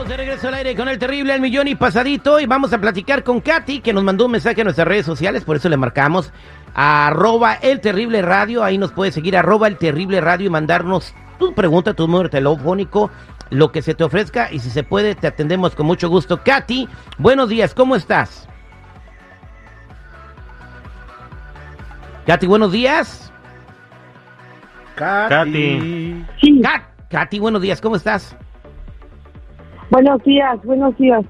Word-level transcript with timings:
Estamos 0.00 0.16
de 0.16 0.24
regreso 0.24 0.48
al 0.48 0.54
aire 0.54 0.74
con 0.74 0.88
el 0.88 0.98
terrible 0.98 1.34
al 1.34 1.42
millón 1.42 1.68
y 1.68 1.74
pasadito 1.74 2.40
y 2.40 2.46
vamos 2.46 2.72
a 2.72 2.80
platicar 2.80 3.22
con 3.22 3.42
Katy 3.42 3.80
que 3.80 3.92
nos 3.92 4.02
mandó 4.02 4.24
un 4.24 4.30
mensaje 4.30 4.62
en 4.62 4.64
nuestras 4.64 4.88
redes 4.88 5.04
sociales, 5.04 5.44
por 5.44 5.56
eso 5.56 5.68
le 5.68 5.76
marcamos 5.76 6.32
a 6.74 7.08
arroba 7.08 7.52
el 7.56 7.82
terrible 7.82 8.22
radio, 8.22 8.64
ahí 8.64 8.78
nos 8.78 8.92
puede 8.92 9.12
seguir 9.12 9.36
arroba 9.36 9.68
el 9.68 9.76
terrible 9.76 10.22
radio 10.22 10.46
y 10.46 10.48
mandarnos 10.48 11.14
tu 11.38 11.52
pregunta, 11.54 11.92
tu 11.92 12.06
número 12.06 12.30
telefónico, 12.30 13.10
lo 13.50 13.72
que 13.72 13.82
se 13.82 13.94
te 13.94 14.02
ofrezca 14.02 14.50
y 14.50 14.60
si 14.60 14.70
se 14.70 14.84
puede 14.84 15.14
te 15.14 15.26
atendemos 15.26 15.74
con 15.74 15.84
mucho 15.84 16.08
gusto. 16.08 16.42
Katy, 16.42 16.88
buenos 17.18 17.50
días, 17.50 17.74
¿cómo 17.74 17.94
estás? 17.94 18.48
Katy, 22.24 22.46
buenos 22.46 22.72
días. 22.72 23.30
Katy. 24.96 26.24
Katy, 27.10 27.38
buenos 27.38 27.60
días, 27.60 27.82
¿cómo 27.82 27.96
estás? 27.96 28.34
Buenos 29.90 30.22
días, 30.24 30.58
buenos 30.64 30.96
días. 30.96 31.24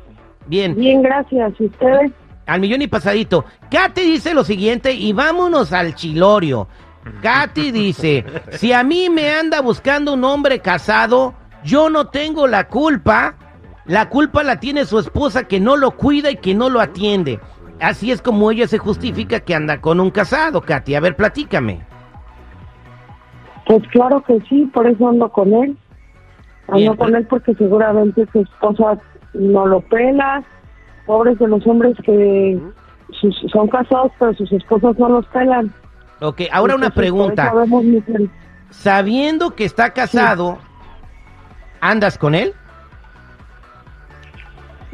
Bien. 0.46 0.74
Bien, 0.74 1.02
gracias. 1.02 1.52
¿Y 1.58 1.66
ustedes? 1.66 2.12
Al 2.46 2.60
millón 2.60 2.82
y 2.82 2.88
pasadito. 2.88 3.44
Katy 3.70 4.00
dice 4.00 4.34
lo 4.34 4.44
siguiente 4.44 4.92
y 4.92 5.12
vámonos 5.12 5.72
al 5.72 5.94
chilorio. 5.94 6.68
Katy 7.22 7.70
dice, 7.70 8.24
si 8.50 8.72
a 8.72 8.82
mí 8.82 9.08
me 9.08 9.30
anda 9.30 9.60
buscando 9.60 10.14
un 10.14 10.24
hombre 10.24 10.58
casado, 10.60 11.34
yo 11.64 11.88
no 11.90 12.08
tengo 12.08 12.46
la 12.46 12.68
culpa. 12.68 13.36
La 13.86 14.08
culpa 14.08 14.42
la 14.42 14.60
tiene 14.60 14.84
su 14.84 14.98
esposa 14.98 15.44
que 15.44 15.60
no 15.60 15.76
lo 15.76 15.92
cuida 15.92 16.30
y 16.30 16.36
que 16.36 16.54
no 16.54 16.68
lo 16.68 16.80
atiende. 16.80 17.40
Así 17.80 18.12
es 18.12 18.20
como 18.20 18.50
ella 18.50 18.66
se 18.66 18.78
justifica 18.78 19.40
que 19.40 19.54
anda 19.54 19.80
con 19.80 20.00
un 20.00 20.10
casado, 20.10 20.60
Katy. 20.60 20.94
A 20.94 21.00
ver, 21.00 21.16
platícame. 21.16 21.80
Pues 23.66 23.82
claro 23.88 24.22
que 24.22 24.40
sí, 24.48 24.68
por 24.72 24.86
eso 24.86 25.08
ando 25.08 25.28
con 25.30 25.52
él. 25.54 25.76
Ando 26.70 26.76
Bien, 26.78 26.96
con 26.96 27.08
pues- 27.10 27.14
él 27.20 27.26
porque 27.28 27.54
seguramente 27.54 28.26
su 28.32 28.40
esposa 28.40 28.98
no 29.34 29.66
lo 29.66 29.80
pela. 29.82 30.42
Pobres 31.06 31.38
de 31.38 31.48
los 31.48 31.66
hombres 31.66 31.96
que 32.04 32.60
sus- 33.10 33.40
son 33.50 33.66
casados, 33.68 34.12
pero 34.18 34.34
sus 34.34 34.52
esposas 34.52 34.98
no 34.98 35.08
los 35.08 35.26
pelan. 35.26 35.72
Ok, 36.20 36.42
ahora 36.52 36.76
una 36.76 36.86
Entonces, 36.86 37.10
pregunta. 37.10 37.52
Sabiendo 38.70 39.50
que 39.56 39.64
está 39.64 39.90
casado, 39.92 40.58
¿andas 41.80 42.16
con 42.18 42.34
él? 42.34 42.52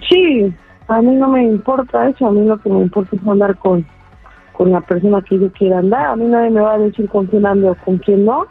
Sí, 0.08 0.55
a 0.88 1.02
mí 1.02 1.14
no 1.16 1.28
me 1.28 1.42
importa 1.44 2.08
eso. 2.08 2.28
A 2.28 2.30
mí 2.30 2.46
lo 2.46 2.56
que 2.58 2.70
me 2.70 2.80
importa 2.83 3.16
es 3.16 3.27
andar 3.27 3.56
con, 3.58 3.84
con 4.52 4.70
la 4.72 4.80
persona 4.80 5.20
que 5.22 5.38
yo 5.38 5.50
quiera 5.52 5.80
andar. 5.80 6.06
A 6.06 6.16
mí 6.16 6.24
nadie 6.27 6.50
me 6.50 6.61
va 6.61 6.74
a 6.74 6.78
decir 6.78 7.08
con 7.11 7.27
quién 7.27 7.44
ando 7.44 7.72
o 7.72 7.74
con 7.74 7.98
quién 7.98 8.24
no. 8.24 8.46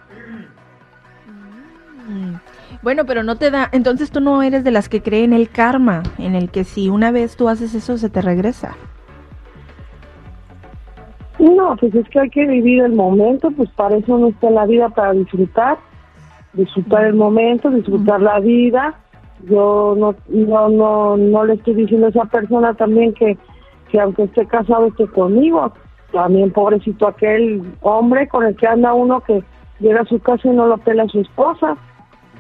Bueno, 2.86 3.06
pero 3.08 3.24
no 3.24 3.36
te 3.36 3.50
da, 3.50 3.68
entonces 3.72 4.12
tú 4.12 4.20
no 4.20 4.44
eres 4.44 4.64
de 4.64 4.70
las 4.70 4.90
que 4.90 5.02
creen 5.02 5.34
el 5.34 5.50
karma, 5.50 6.04
en 6.20 6.36
el 6.36 6.52
que 6.52 6.64
si 6.64 6.88
una 6.88 7.10
vez 7.10 7.36
tú 7.36 7.50
haces 7.50 7.74
eso 7.74 7.98
se 7.98 8.12
te 8.12 8.22
regresa. 8.22 8.76
No, 11.40 11.76
pues 11.78 11.96
es 11.96 12.08
que 12.10 12.20
hay 12.20 12.30
que 12.30 12.46
vivir 12.46 12.84
el 12.84 12.94
momento, 12.94 13.50
pues 13.50 13.72
para 13.72 13.98
eso 13.98 14.20
no 14.20 14.28
está 14.28 14.52
la 14.52 14.68
vida, 14.68 14.90
para 14.90 15.14
disfrutar, 15.14 15.80
disfrutar 16.54 17.06
el 17.06 17.16
momento, 17.16 17.72
disfrutar 17.72 18.22
la 18.22 18.40
vida. 18.40 18.94
Yo 19.50 19.96
no, 19.98 20.14
no, 20.30 20.70
no, 20.70 21.18
no 21.18 21.44
le 21.44 21.56
estoy 21.56 21.74
diciendo 21.74 22.06
a 22.06 22.10
esa 22.12 22.26
persona 22.26 22.76
también 22.76 23.16
que, 23.16 23.36
que 23.90 24.00
aunque 24.00 24.26
esté 24.26 24.46
casado 24.46 24.86
esté 24.86 25.08
conmigo. 25.08 25.74
También 26.14 26.52
pobrecito 26.52 27.08
aquel 27.08 27.64
hombre 27.82 28.28
con 28.28 28.46
el 28.46 28.56
que 28.56 28.68
anda 28.68 28.94
uno 28.94 29.22
que 29.22 29.44
llega 29.80 30.02
a 30.02 30.06
su 30.06 30.20
casa 30.20 30.48
y 30.48 30.52
no 30.52 30.68
lo 30.68 30.78
pela 30.78 31.02
a 31.02 31.08
su 31.08 31.22
esposa. 31.22 31.76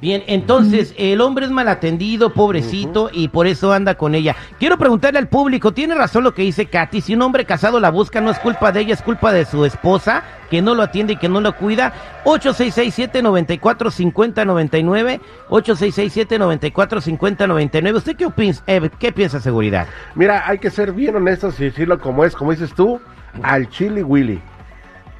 Bien, 0.01 0.23
entonces 0.28 0.94
el 0.97 1.22
hombre 1.22 1.45
es 1.45 1.51
mal 1.51 1.67
atendido, 1.69 2.31
pobrecito, 2.33 3.09
y 3.11 3.29
por 3.29 3.47
eso 3.47 3.72
anda 3.73 3.95
con 3.95 4.13
ella. 4.13 4.35
Quiero 4.59 4.78
preguntarle 4.78 5.17
al 5.19 5.29
público, 5.29 5.72
¿tiene 5.73 5.95
razón 5.95 6.23
lo 6.25 6.33
que 6.33 6.41
dice 6.44 6.66
Katy? 6.67 7.01
Si 7.01 7.13
un 7.16 7.22
hombre 7.23 7.45
casado 7.45 7.79
la 7.79 7.89
busca, 7.89 8.22
no 8.22 8.29
es 8.29 8.38
culpa 8.39 8.72
de 8.72 8.81
ella, 8.81 8.94
es 8.94 9.01
culpa 9.01 9.31
de 9.31 9.45
su 9.45 9.66
esposa, 9.66 10.23
que 10.51 10.61
no 10.61 10.75
lo 10.75 10.84
atiende 10.84 11.13
y 11.13 11.17
que 11.17 11.28
no 11.29 11.41
lo 11.41 11.55
cuida. 11.55 11.94
8667-945099, 12.25 15.19
8667-945099. 15.50 17.95
¿Usted 17.95 18.16
qué, 18.16 18.28
opin- 18.28 18.61
eh, 18.67 18.89
qué 19.00 19.11
piensa, 19.11 19.39
seguridad? 19.39 19.88
Mira, 20.13 20.44
hay 20.47 20.59
que 20.59 20.69
ser 20.69 20.91
bien 20.91 21.16
honestos 21.16 21.59
y 21.59 21.63
decirlo 21.66 22.00
como 22.00 22.23
es, 22.25 22.35
como 22.35 22.51
dices 22.51 22.73
tú, 22.73 23.00
al 23.44 23.69
chili 23.69 24.03
willy. 24.03 24.41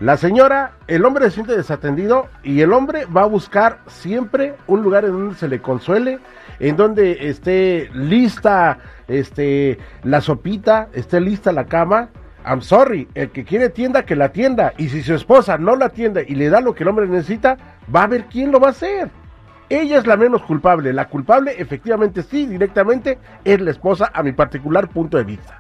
La 0.02 0.18
señora, 0.18 0.74
el 0.88 1.06
hombre 1.06 1.26
se 1.26 1.32
siente 1.32 1.56
desatendido 1.56 2.28
y 2.44 2.60
el 2.60 2.74
hombre 2.74 3.06
va 3.06 3.22
a 3.22 3.28
buscar 3.28 3.80
siempre 3.88 4.56
un 4.68 4.82
lugar 4.82 5.06
en 5.06 5.12
donde 5.12 5.36
se 5.36 5.48
le 5.48 5.62
consuele, 5.62 6.20
en 6.60 6.76
donde 6.76 7.30
esté 7.30 7.90
lista 7.94 8.78
este 9.08 9.80
la 10.04 10.20
sopita, 10.20 10.90
esté 10.92 11.22
lista 11.22 11.54
la 11.54 11.66
cama. 11.66 12.10
I'm 12.46 12.62
sorry, 12.62 13.08
el 13.16 13.32
que 13.32 13.46
quiere 13.46 13.70
tienda 13.70 14.04
que 14.04 14.18
la 14.18 14.26
atienda 14.26 14.74
y 14.78 14.90
si 14.90 15.02
su 15.02 15.14
esposa 15.14 15.58
no 15.58 15.78
la 15.78 15.86
atiende 15.86 16.26
y 16.28 16.36
le 16.36 16.50
da 16.50 16.60
lo 16.60 16.76
que 16.76 16.84
el 16.84 16.90
hombre 16.90 17.08
necesita, 17.08 17.58
va 17.94 18.04
a 18.04 18.08
ver 18.08 18.26
quién 18.26 18.52
lo 18.52 18.60
va 18.60 18.68
a 18.68 18.72
hacer. 18.72 19.10
Ella 19.70 19.98
es 19.98 20.06
la 20.06 20.18
menos 20.18 20.44
culpable. 20.44 20.92
La 20.92 21.08
culpable, 21.08 21.56
efectivamente, 21.58 22.22
sí, 22.22 22.46
directamente, 22.46 23.18
es 23.46 23.62
la 23.62 23.72
esposa, 23.72 24.12
a 24.14 24.22
mi 24.22 24.34
particular 24.34 24.90
punto 24.90 25.18
de 25.18 25.24
vista. 25.24 25.58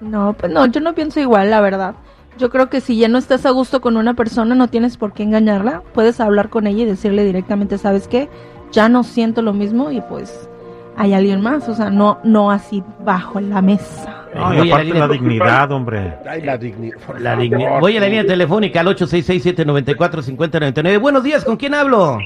No, 0.00 0.32
pues 0.32 0.50
no, 0.50 0.64
yo 0.66 0.80
no 0.80 0.94
pienso 0.94 1.20
igual, 1.20 1.50
la 1.50 1.60
verdad. 1.60 1.94
Yo 2.38 2.50
creo 2.50 2.68
que 2.70 2.80
si 2.80 2.96
ya 2.96 3.08
no 3.08 3.18
estás 3.18 3.44
a 3.46 3.50
gusto 3.50 3.80
con 3.80 3.96
una 3.96 4.14
persona, 4.14 4.54
no 4.54 4.68
tienes 4.68 4.96
por 4.96 5.12
qué 5.12 5.24
engañarla. 5.24 5.82
Puedes 5.92 6.20
hablar 6.20 6.48
con 6.50 6.66
ella 6.68 6.82
y 6.82 6.86
decirle 6.86 7.24
directamente, 7.24 7.78
¿sabes 7.78 8.06
qué? 8.08 8.28
Ya 8.72 8.88
no 8.88 9.02
siento 9.02 9.42
lo 9.42 9.52
mismo 9.52 9.90
y 9.90 10.00
pues 10.02 10.48
hay 10.96 11.14
alguien 11.14 11.40
más, 11.40 11.68
o 11.68 11.74
sea, 11.74 11.90
no 11.90 12.18
no 12.24 12.50
así 12.50 12.82
bajo 13.04 13.40
la 13.40 13.62
mesa. 13.62 14.24
No, 14.34 14.52
y 14.54 14.58
Voy 14.58 14.66
a 14.70 14.70
la 14.70 14.74
aparte 14.74 14.84
línea- 14.84 15.06
la 15.06 15.12
dignidad, 15.12 15.72
hombre. 15.72 16.14
Ay, 16.28 16.42
la 16.42 16.58
dignidad. 16.58 16.98
por 17.06 17.20
La 17.20 17.30
favor. 17.30 17.44
digni- 17.44 17.80
Voy 17.80 17.96
a 17.96 18.00
la 18.00 18.06
línea 18.06 18.26
telefónica 18.26 18.80
al 18.80 18.88
8667-945099. 18.88 20.98
Buenos 21.00 21.22
días, 21.24 21.44
¿con 21.44 21.56
quién 21.56 21.74
hablo? 21.74 22.18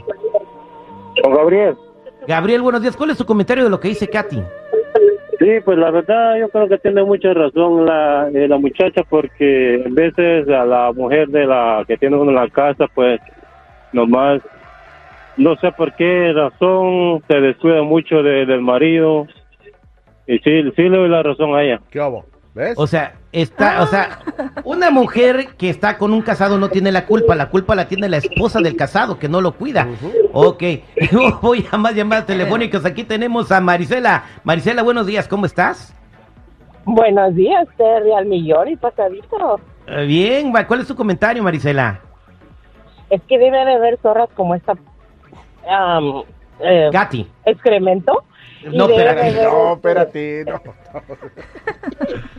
Con 1.22 1.34
Gabriel. 1.34 1.76
Gabriel, 2.26 2.62
buenos 2.62 2.80
días. 2.82 2.96
¿Cuál 2.96 3.10
es 3.10 3.18
su 3.18 3.26
comentario 3.26 3.64
de 3.64 3.70
lo 3.70 3.78
que 3.80 3.88
dice 3.88 4.08
Katy? 4.08 4.42
Sí, 5.42 5.60
pues 5.64 5.76
la 5.76 5.90
verdad 5.90 6.38
yo 6.38 6.48
creo 6.50 6.68
que 6.68 6.78
tiene 6.78 7.02
mucha 7.02 7.34
razón 7.34 7.84
la, 7.84 8.30
eh, 8.32 8.46
la 8.46 8.58
muchacha 8.58 9.02
porque 9.08 9.74
en 9.74 9.92
veces 9.92 10.48
a 10.48 10.64
la 10.64 10.92
mujer 10.92 11.26
de 11.28 11.46
la 11.46 11.84
que 11.88 11.96
tiene 11.96 12.16
uno 12.16 12.30
en 12.30 12.36
la 12.36 12.48
casa 12.48 12.86
pues 12.94 13.20
nomás 13.90 14.40
no 15.36 15.56
sé 15.56 15.72
por 15.72 15.92
qué 15.94 16.32
razón 16.32 17.24
se 17.26 17.40
descuida 17.40 17.82
mucho 17.82 18.22
de- 18.22 18.46
del 18.46 18.60
marido 18.60 19.26
y 20.28 20.38
sí, 20.38 20.62
sí 20.76 20.82
le 20.82 20.96
doy 20.96 21.08
la 21.08 21.24
razón 21.24 21.56
a 21.56 21.64
ella. 21.64 21.80
¿Qué 21.90 21.98
hubo? 22.00 22.24
¿Ves? 22.54 22.74
O 22.76 22.86
sea, 22.86 23.14
está, 23.32 23.82
o 23.82 23.86
sea, 23.86 24.18
una 24.64 24.90
mujer 24.90 25.54
que 25.56 25.70
está 25.70 25.96
con 25.96 26.12
un 26.12 26.20
casado 26.20 26.58
no 26.58 26.68
tiene 26.68 26.92
la 26.92 27.06
culpa, 27.06 27.34
la 27.34 27.48
culpa 27.48 27.74
la 27.74 27.88
tiene 27.88 28.10
la 28.10 28.18
esposa 28.18 28.60
del 28.60 28.76
casado 28.76 29.18
que 29.18 29.26
no 29.28 29.40
lo 29.40 29.52
cuida. 29.52 29.88
Ok, 30.34 30.62
voy 31.40 31.66
a 31.70 31.78
más 31.78 31.94
llamadas 31.94 32.26
telefónicas. 32.26 32.84
Aquí 32.84 33.04
tenemos 33.04 33.50
a 33.52 33.60
Marisela. 33.62 34.24
Marisela, 34.44 34.82
buenos 34.82 35.06
días, 35.06 35.28
¿cómo 35.28 35.46
estás? 35.46 35.94
Buenos 36.84 37.34
días, 37.34 37.66
Terry, 37.78 38.12
al 38.12 38.26
millón 38.26 38.68
y 38.68 38.76
pasadito. 38.76 39.58
Eh, 39.86 40.04
bien, 40.04 40.52
¿cuál 40.66 40.80
es 40.80 40.86
tu 40.86 40.94
comentario, 40.94 41.42
Marisela? 41.42 42.00
Es 43.08 43.22
que 43.22 43.38
debe 43.38 43.64
de 43.64 43.74
haber 43.74 43.98
zorras 44.02 44.28
como 44.34 44.54
esta 44.54 44.74
am, 45.70 46.22
eh, 46.60 46.90
Katy. 46.92 47.30
excremento. 47.46 48.24
No, 48.72 48.88
espérate, 48.88 49.20
haber- 49.22 49.42
no, 49.44 49.72
espérate, 49.74 50.44
no. 50.46 50.60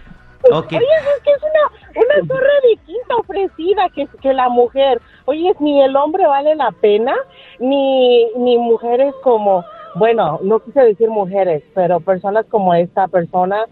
Oye, 0.52 0.78
es 0.78 1.24
que 1.24 1.32
es 1.32 1.42
una, 1.42 2.06
una 2.06 2.28
zorra 2.28 2.54
de 2.64 2.78
quinta 2.86 3.16
ofrecida 3.16 3.90
que, 3.96 4.08
que 4.22 4.34
la 4.34 4.50
mujer. 4.50 5.02
Oye, 5.26 5.54
ni 5.60 5.82
el 5.82 5.96
hombre 5.96 6.26
vale 6.28 6.56
la 6.56 6.72
pena, 6.72 7.14
ni, 7.60 8.26
ni 8.36 8.58
mujeres 8.58 9.14
como, 9.24 9.64
bueno, 9.96 10.40
no 10.44 10.60
quise 10.60 10.82
decir 10.82 11.10
mujeres, 11.10 11.64
pero 11.74 12.00
personas 12.00 12.46
como 12.50 12.74
esta 12.74 13.08
persona 13.08 13.66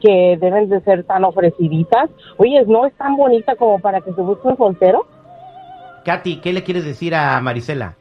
que 0.00 0.36
deben 0.40 0.68
de 0.68 0.80
ser 0.80 1.04
tan 1.04 1.24
ofreciditas. 1.24 2.10
Oye, 2.36 2.64
no 2.66 2.86
es 2.86 2.94
tan 2.94 3.16
bonita 3.16 3.56
como 3.56 3.78
para 3.78 4.00
que 4.00 4.12
se 4.12 4.20
busque 4.20 4.48
un 4.48 4.56
soltero. 4.56 5.06
Katy, 6.04 6.40
¿qué 6.40 6.52
le 6.52 6.62
quieres 6.62 6.84
decir 6.84 7.14
a 7.14 7.40
Marisela? 7.40 7.96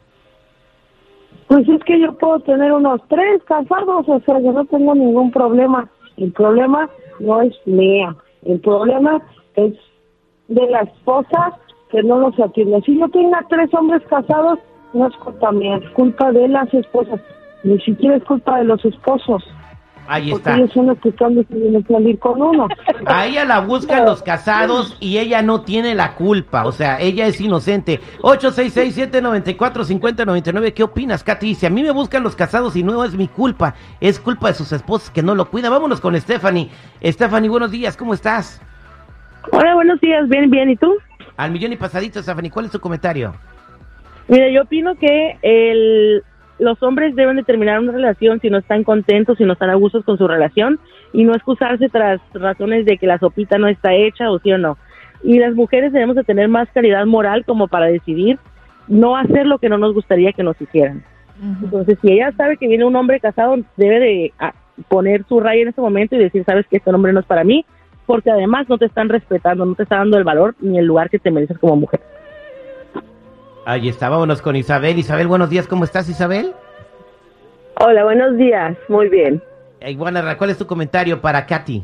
Pues 1.47 1.67
es 1.67 1.83
que 1.83 1.99
yo 1.99 2.17
puedo 2.17 2.39
tener 2.41 2.71
unos 2.71 3.01
tres 3.07 3.41
casados, 3.43 4.05
o 4.07 4.19
sea, 4.25 4.39
yo 4.39 4.51
no 4.51 4.65
tengo 4.65 4.93
ningún 4.95 5.31
problema. 5.31 5.89
El 6.17 6.31
problema 6.33 6.89
no 7.19 7.41
es 7.41 7.55
mía, 7.65 8.15
el 8.43 8.59
problema 8.59 9.21
es 9.55 9.73
de 10.47 10.69
la 10.69 10.81
esposa 10.81 11.57
que 11.89 12.03
no 12.03 12.19
los 12.19 12.39
atiende. 12.39 12.81
Si 12.85 12.97
yo 12.97 13.07
tenga 13.09 13.45
tres 13.49 13.73
hombres 13.73 14.01
casados, 14.09 14.59
no 14.93 15.07
es 15.07 15.15
culpa 15.17 15.51
mía, 15.51 15.77
es 15.77 15.89
culpa 15.91 16.31
de 16.31 16.47
las 16.47 16.73
esposas. 16.73 17.19
Ni 17.63 17.79
siquiera 17.81 18.17
es 18.17 18.23
culpa 18.23 18.59
de 18.59 18.65
los 18.65 18.83
esposos. 18.85 19.43
Ahí 20.07 20.31
Porque 20.31 20.49
está. 20.49 20.57
ellos 20.57 20.71
son 20.73 20.87
los 20.87 20.97
que 20.99 21.09
están 21.09 21.35
decidiendo 21.35 21.81
salir 21.87 22.17
con 22.19 22.41
uno. 22.41 22.67
A 23.05 23.25
ella 23.25 23.43
la 23.43 23.59
buscan 23.59 24.05
los 24.05 24.23
casados 24.23 24.95
y 24.99 25.17
ella 25.17 25.41
no 25.41 25.61
tiene 25.61 25.95
la 25.95 26.15
culpa, 26.15 26.65
o 26.65 26.71
sea, 26.71 26.99
ella 26.99 27.27
es 27.27 27.39
inocente. 27.41 27.99
866-794-5099, 28.21 30.73
¿qué 30.73 30.83
opinas, 30.83 31.23
Katy? 31.23 31.47
Dice, 31.47 31.67
a 31.67 31.69
mí 31.69 31.83
me 31.83 31.91
buscan 31.91 32.23
los 32.23 32.35
casados 32.35 32.75
y 32.75 32.83
no 32.83 33.03
es 33.03 33.15
mi 33.15 33.27
culpa, 33.27 33.75
es 33.99 34.19
culpa 34.19 34.47
de 34.47 34.53
sus 34.53 34.71
esposos 34.71 35.09
que 35.09 35.21
no 35.21 35.35
lo 35.35 35.49
cuidan. 35.49 35.71
Vámonos 35.71 35.99
con 35.99 36.19
Stephanie. 36.19 36.69
Stephanie, 37.03 37.49
buenos 37.49 37.71
días, 37.71 37.97
¿cómo 37.97 38.13
estás? 38.13 38.61
Hola, 39.51 39.75
buenos 39.75 39.99
días, 40.01 40.27
bien, 40.29 40.49
bien, 40.49 40.69
¿y 40.69 40.75
tú? 40.75 40.93
Al 41.37 41.51
millón 41.51 41.73
y 41.73 41.77
pasadito, 41.77 42.21
Stephanie, 42.21 42.51
¿cuál 42.51 42.65
es 42.65 42.71
tu 42.71 42.79
comentario? 42.79 43.33
Mira, 44.27 44.49
yo 44.49 44.63
opino 44.63 44.95
que 44.95 45.37
el, 45.41 46.23
los 46.59 46.81
hombres 46.81 47.15
deben 47.15 47.37
de 47.37 47.43
terminar 47.43 47.79
una 47.79 47.91
relación 47.91 48.39
si 48.39 48.49
no 48.49 48.57
están 48.57 48.83
contentos, 48.83 49.37
si 49.37 49.43
no 49.43 49.53
están 49.53 49.69
a 49.69 49.75
gustos 49.75 50.03
con 50.03 50.17
su 50.17 50.27
relación 50.27 50.79
y 51.13 51.23
no 51.23 51.33
excusarse 51.33 51.89
tras 51.89 52.19
razones 52.33 52.85
de 52.85 52.97
que 52.97 53.07
la 53.07 53.19
sopita 53.19 53.57
no 53.57 53.67
está 53.67 53.93
hecha 53.93 54.31
o 54.31 54.39
sí 54.39 54.51
o 54.51 54.57
no. 54.57 54.77
Y 55.23 55.39
las 55.39 55.53
mujeres 55.53 55.93
debemos 55.93 56.15
de 56.15 56.23
tener 56.23 56.47
más 56.47 56.67
calidad 56.73 57.05
moral 57.05 57.45
como 57.45 57.67
para 57.67 57.87
decidir 57.87 58.39
no 58.87 59.17
hacer 59.17 59.45
lo 59.45 59.59
que 59.59 59.69
no 59.69 59.77
nos 59.77 59.93
gustaría 59.93 60.33
que 60.33 60.43
nos 60.43 60.59
hicieran. 60.61 61.03
Entonces, 61.63 61.99
si 62.01 62.11
ella 62.11 62.31
sabe 62.35 62.57
que 62.57 62.67
viene 62.67 62.85
un 62.85 62.95
hombre 62.95 63.19
casado, 63.19 63.57
debe 63.75 63.99
de 63.99 64.33
ah, 64.39 64.53
poner 64.87 65.23
su 65.27 65.39
raya 65.39 65.61
en 65.61 65.67
ese 65.67 65.81
momento 65.81 66.15
y 66.15 66.19
decir, 66.19 66.43
sabes 66.43 66.65
que 66.67 66.77
este 66.77 66.89
hombre 66.89 67.13
no 67.13 67.19
es 67.19 67.27
para 67.27 67.43
mí, 67.43 67.63
porque 68.07 68.31
además 68.31 68.67
no 68.69 68.79
te 68.79 68.85
están 68.85 69.09
respetando, 69.09 69.65
no 69.65 69.75
te 69.75 69.83
está 69.83 69.97
dando 69.97 70.17
el 70.17 70.23
valor 70.23 70.55
ni 70.59 70.79
el 70.79 70.85
lugar 70.85 71.09
que 71.09 71.19
te 71.19 71.29
mereces 71.29 71.59
como 71.59 71.75
mujer. 71.75 71.99
Ahí 73.69 73.89
está, 73.89 74.07
vámonos 74.07 74.41
con 74.41 74.55
Isabel. 74.55 74.97
Isabel, 74.97 75.27
buenos 75.27 75.49
días, 75.49 75.67
¿cómo 75.67 75.83
estás, 75.83 76.07
Isabel? 76.07 76.53
Hola, 77.81 78.05
buenos 78.05 78.37
días. 78.37 78.77
Muy 78.87 79.09
bien. 79.09 79.43
Bueno, 79.97 80.21
¿cuál 80.37 80.51
es 80.51 80.57
tu 80.57 80.65
comentario 80.65 81.19
para 81.19 81.45
Katy? 81.45 81.83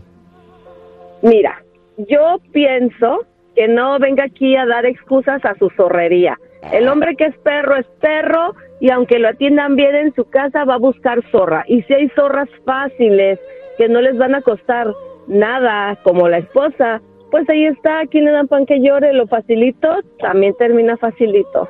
Mira, 1.24 1.62
yo 1.97 2.39
pienso 2.53 3.25
que 3.53 3.68
no 3.68 4.00
venga 4.00 4.24
aquí 4.24 4.56
a 4.56 4.65
dar 4.65 4.85
excusas 4.85 5.44
a 5.44 5.56
su 5.56 5.69
zorrería. 5.71 6.39
El 6.71 6.88
hombre 6.88 7.18
que 7.18 7.25
es 7.25 7.38
perro 7.39 7.75
es 7.75 7.85
perro 8.00 8.56
y 8.80 8.89
aunque 8.89 9.19
lo 9.19 9.27
atiendan 9.27 9.75
bien 9.75 9.94
en 9.94 10.15
su 10.15 10.24
casa 10.30 10.63
va 10.63 10.75
a 10.75 10.80
buscar 10.80 11.21
zorra. 11.31 11.65
Y 11.68 11.81
si 11.81 11.94
hay 11.95 12.07
zorras 12.15 12.47
fáciles 12.63 13.41
que 13.77 13.89
no 13.89 14.00
les 14.00 14.18
van 14.18 14.35
a 14.35 14.41
costar 14.41 14.94
nada 15.27 15.97
como 16.03 16.30
la 16.30 16.38
esposa, 16.38 17.01
pues 17.33 17.50
ahí 17.50 17.65
está, 17.65 18.01
aquí 18.01 18.21
le 18.21 18.30
dan 18.30 18.47
pan 18.47 18.68
que 18.68 18.80
llore, 18.80 19.12
lo 19.12 19.25
facilito, 19.25 19.88
también 20.19 20.53
termina 20.56 20.97
facilito. 20.97 21.68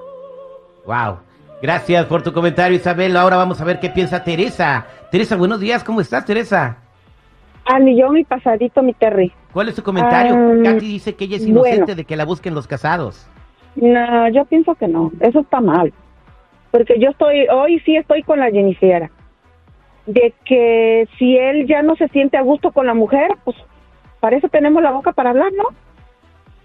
Wow. 0.85 1.19
Gracias 1.61 2.05
por 2.07 2.21
tu 2.21 2.33
comentario, 2.33 2.75
Isabel. 2.75 3.15
Ahora 3.15 3.37
vamos 3.37 3.61
a 3.61 3.63
ver 3.63 3.79
qué 3.79 3.89
piensa 3.89 4.25
Teresa. 4.25 4.85
Teresa, 5.09 5.37
buenos 5.37 5.61
días, 5.61 5.81
¿cómo 5.81 6.01
estás, 6.01 6.25
Teresa? 6.25 6.79
Al 7.63 7.85
millón 7.85 8.17
y 8.17 8.25
pasadito, 8.25 8.83
mi 8.83 8.91
Terry. 8.93 9.31
¿Cuál 9.53 9.69
es 9.69 9.75
tu 9.75 9.83
comentario? 9.83 10.35
Ah, 10.35 10.63
Katy 10.65 10.85
dice 10.85 11.15
que 11.15 11.23
ella 11.23 11.37
es 11.37 11.47
inocente 11.47 11.77
bueno. 11.77 11.95
de 11.95 12.03
que 12.03 12.17
la 12.17 12.25
busquen 12.25 12.55
los 12.55 12.67
casados. 12.67 13.25
No, 13.77 14.27
yo 14.31 14.43
pienso 14.43 14.75
que 14.75 14.89
no. 14.89 15.13
Eso 15.21 15.39
está 15.39 15.61
mal. 15.61 15.93
Porque 16.71 16.99
yo 16.99 17.11
estoy, 17.11 17.47
hoy 17.47 17.79
sí 17.85 17.95
estoy 17.95 18.23
con 18.23 18.41
la 18.41 18.51
Jennifer. 18.51 19.09
De 20.07 20.33
que 20.43 21.07
si 21.17 21.37
él 21.37 21.67
ya 21.67 21.81
no 21.83 21.95
se 21.95 22.09
siente 22.09 22.35
a 22.35 22.41
gusto 22.41 22.73
con 22.73 22.85
la 22.85 22.93
mujer, 22.93 23.31
pues 23.45 23.55
para 24.23 24.37
eso 24.37 24.47
tenemos 24.47 24.81
la 24.81 24.91
boca 24.91 25.11
para 25.11 25.31
hablar, 25.31 25.51
¿no? 25.51 25.65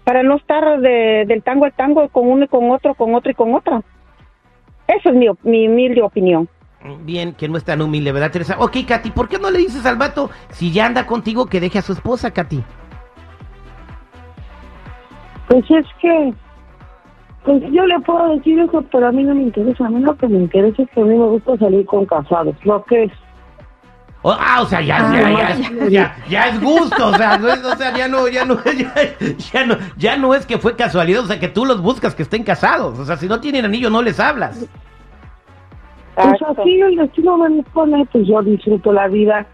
Para 0.05 0.23
no 0.23 0.37
estar 0.37 0.79
de, 0.79 1.25
del 1.27 1.43
tango 1.43 1.65
al 1.65 1.73
tango 1.73 2.07
con 2.07 2.25
uno 2.25 2.45
y 2.45 2.47
con 2.47 2.71
otro, 2.71 2.93
con 2.93 3.13
otro 3.13 3.31
y 3.31 3.35
con 3.35 3.53
otra. 3.53 3.81
Eso 4.87 5.09
es 5.09 5.15
mi, 5.15 5.27
mi 5.43 5.67
humilde 5.67 6.01
opinión. 6.01 6.47
Bien, 7.01 7.33
que 7.33 7.49
no 7.49 7.57
es 7.57 7.65
tan 7.65 7.81
humilde, 7.81 8.13
¿verdad, 8.13 8.31
Teresa? 8.31 8.55
Ok, 8.59 8.77
Katy, 8.87 9.11
¿por 9.11 9.27
qué 9.27 9.39
no 9.39 9.51
le 9.51 9.59
dices 9.59 9.85
al 9.85 9.97
vato 9.97 10.29
si 10.51 10.71
ya 10.71 10.85
anda 10.85 11.05
contigo 11.05 11.47
que 11.47 11.59
deje 11.59 11.79
a 11.79 11.81
su 11.81 11.91
esposa, 11.91 12.31
Katy? 12.31 12.63
Pues 15.49 15.65
es 15.69 15.85
que, 16.01 16.33
pues 17.43 17.61
yo 17.73 17.85
le 17.85 17.99
puedo 17.99 18.37
decir 18.37 18.57
eso, 18.57 18.85
pero 18.89 19.07
a 19.07 19.11
mí 19.11 19.21
no 19.25 19.35
me 19.35 19.41
interesa. 19.41 19.85
A 19.85 19.89
mí 19.89 19.99
lo 19.99 20.15
que 20.15 20.29
me 20.29 20.37
interesa 20.37 20.81
es 20.81 20.89
que 20.91 21.01
a 21.01 21.03
mí 21.03 21.13
me 21.13 21.25
gusta 21.25 21.57
salir 21.57 21.85
con 21.85 22.05
casados, 22.05 22.55
lo 22.63 22.85
que 22.85 23.03
es. 23.03 23.11
Oh, 24.21 24.35
ah, 24.37 24.61
o 24.61 24.65
sea, 24.65 24.81
ya, 24.81 24.97
Ah, 24.99 25.13
ya, 25.13 25.55
ya. 25.55 25.87
ya, 25.89 26.15
ya, 26.27 26.47
es 26.49 26.61
gusto, 26.61 27.07
o 27.07 27.13
sea, 27.15 27.37
no 27.37 27.47
es, 27.47 27.63
o 27.63 27.75
sea, 27.77 27.95
ya 27.95 28.07
no, 28.09 28.27
ya 28.27 28.43
no, 28.43 28.55
ya, 28.65 28.93
ya 29.53 29.65
no, 29.65 29.77
ya 29.97 30.17
no 30.17 30.35
es 30.35 30.45
que 30.45 30.57
fue 30.57 30.75
casualidad, 30.75 31.23
o 31.23 31.27
sea, 31.27 31.39
que 31.39 31.47
tú 31.47 31.65
los 31.65 31.81
buscas 31.81 32.15
que 32.15 32.23
estén 32.23 32.43
casados, 32.43 32.99
o 32.99 33.05
sea, 33.05 33.15
si 33.15 33.27
no 33.29 33.39
tienen 33.39 33.63
anillo 33.63 33.89
no 33.89 34.01
les 34.01 34.19
hablas. 34.19 34.67
Pues 36.15 36.41
así 36.41 36.81
el 36.81 36.97
destino 36.97 37.37
me 37.37 37.63
pone, 37.63 38.05
pues 38.11 38.27
yo 38.27 38.41
disfruto 38.41 38.91
la 38.91 39.07
vida 39.07 39.45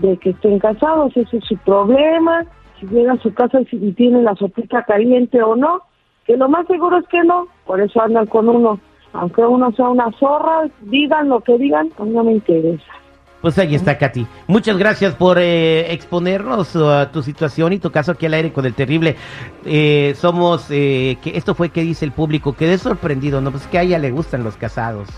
de 0.00 0.16
que 0.16 0.30
estén 0.30 0.58
casados, 0.58 1.14
ese 1.14 1.36
es 1.36 1.44
su 1.44 1.56
problema. 1.58 2.44
Si 2.80 2.86
llega 2.86 3.12
a 3.12 3.18
su 3.18 3.34
casa 3.34 3.58
y 3.70 3.92
tiene 3.92 4.22
la 4.22 4.34
sopita 4.36 4.84
caliente 4.84 5.42
o 5.42 5.54
no, 5.54 5.82
que 6.24 6.36
lo 6.36 6.48
más 6.48 6.66
seguro 6.66 6.98
es 6.98 7.06
que 7.08 7.22
no, 7.24 7.48
por 7.66 7.80
eso 7.80 8.00
andan 8.00 8.26
con 8.26 8.48
uno. 8.48 8.80
Aunque 9.12 9.42
uno 9.42 9.70
sea 9.72 9.88
una 9.88 10.10
zorra, 10.12 10.68
digan 10.82 11.28
lo 11.28 11.40
que 11.40 11.58
digan, 11.58 11.90
a 11.98 12.04
mí 12.04 12.10
no 12.10 12.24
me 12.24 12.32
interesa. 12.32 12.92
Pues 13.40 13.56
ahí 13.58 13.74
está, 13.74 13.98
Katy. 13.98 14.26
Muchas 14.48 14.76
gracias 14.76 15.14
por 15.14 15.38
eh, 15.38 15.92
exponernos 15.92 16.74
uh, 16.74 17.06
tu 17.12 17.22
situación 17.22 17.72
y 17.72 17.78
tu 17.78 17.92
caso 17.92 18.12
aquí 18.12 18.26
al 18.26 18.34
aire 18.34 18.52
con 18.52 18.66
el 18.66 18.74
terrible. 18.74 19.16
Eh, 19.64 20.16
somos, 20.18 20.66
eh, 20.70 21.18
que 21.22 21.36
esto 21.36 21.54
fue 21.54 21.68
que 21.68 21.82
dice 21.82 22.04
el 22.04 22.12
público, 22.12 22.54
quedé 22.54 22.78
sorprendido, 22.78 23.40
¿no? 23.40 23.52
Pues 23.52 23.66
que 23.68 23.78
a 23.78 23.82
ella 23.82 23.98
le 23.98 24.10
gustan 24.10 24.42
los 24.42 24.56
casados. 24.56 25.08